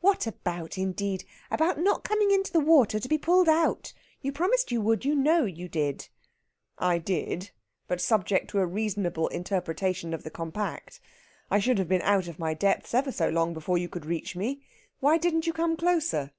"What 0.00 0.26
about, 0.26 0.78
indeed? 0.78 1.24
About 1.50 1.78
not 1.78 2.02
coming 2.02 2.30
into 2.30 2.50
the 2.50 2.60
water 2.60 2.98
to 2.98 3.08
be 3.10 3.18
pulled 3.18 3.46
out. 3.46 3.92
You 4.22 4.32
promised 4.32 4.72
you 4.72 4.80
would, 4.80 5.04
you 5.04 5.14
know 5.14 5.44
you 5.44 5.68
did!" 5.68 6.08
"I 6.78 6.96
did; 6.96 7.50
but 7.86 8.00
subject 8.00 8.48
to 8.52 8.60
a 8.60 8.66
reasonable 8.66 9.28
interpretation 9.28 10.14
of 10.14 10.22
the 10.22 10.30
compact. 10.30 10.98
I 11.50 11.58
should 11.58 11.76
have 11.76 11.88
been 11.88 12.00
out 12.00 12.26
of 12.26 12.38
my 12.38 12.54
depth 12.54 12.94
ever 12.94 13.12
so 13.12 13.28
long 13.28 13.52
before 13.52 13.76
you 13.76 13.90
could 13.90 14.06
reach 14.06 14.34
me. 14.34 14.62
Why 15.00 15.18
didn't 15.18 15.46
you 15.46 15.52
come 15.52 15.76
closer?" 15.76 16.30